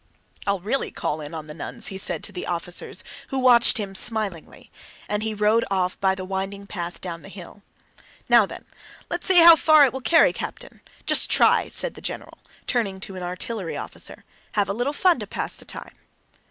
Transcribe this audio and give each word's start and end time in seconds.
"I'll 0.47 0.59
really 0.61 0.89
call 0.89 1.21
in 1.21 1.35
on 1.35 1.45
the 1.45 1.53
nuns," 1.53 1.89
he 1.93 1.97
said 1.99 2.23
to 2.23 2.31
the 2.31 2.47
officers 2.47 3.03
who 3.27 3.37
watched 3.37 3.77
him 3.77 3.93
smilingly, 3.93 4.71
and 5.07 5.21
he 5.21 5.35
rode 5.35 5.63
off 5.69 5.99
by 5.99 6.15
the 6.15 6.25
winding 6.25 6.65
path 6.65 6.99
down 6.99 7.21
the 7.21 7.29
hill. 7.29 7.61
"Now 8.27 8.47
then, 8.47 8.65
let's 9.11 9.27
see 9.27 9.43
how 9.43 9.55
far 9.55 9.85
it 9.85 9.93
will 9.93 10.01
carry, 10.01 10.33
Captain. 10.33 10.81
Just 11.05 11.29
try!" 11.29 11.69
said 11.69 11.93
the 11.93 12.01
general, 12.01 12.39
turning 12.65 12.99
to 13.01 13.15
an 13.15 13.21
artillery 13.21 13.77
officer. 13.77 14.25
"Have 14.53 14.67
a 14.69 14.73
little 14.73 14.91
fun 14.91 15.19
to 15.19 15.27
pass 15.27 15.55
the 15.55 15.65
time." 15.65 15.93